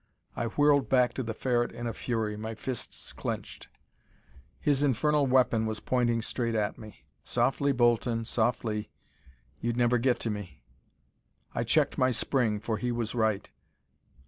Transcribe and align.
I 0.35 0.45
whirled 0.45 0.89
back 0.89 1.13
to 1.13 1.21
the 1.21 1.35
Ferret 1.35 1.71
in 1.71 1.85
a 1.85 1.93
fury, 1.93 2.35
my 2.35 2.55
fists 2.55 3.13
clenched. 3.13 3.67
His 4.59 4.81
infernal 4.81 5.27
weapon 5.27 5.67
was 5.67 5.79
pointing 5.79 6.23
straight 6.23 6.55
at 6.55 6.75
me. 6.75 7.05
"Softly, 7.23 7.71
Bolton, 7.71 8.25
softly. 8.25 8.89
You'd 9.59 9.77
never 9.77 9.99
get 9.99 10.19
to 10.21 10.31
me." 10.31 10.63
I 11.53 11.63
checked 11.63 11.99
my 11.99 12.09
spring, 12.09 12.59
for 12.59 12.77
he 12.77 12.91
was 12.91 13.13
right. 13.13 13.47